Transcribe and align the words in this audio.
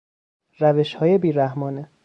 روشهای 0.57 1.17
بیرحمانه 1.17 1.89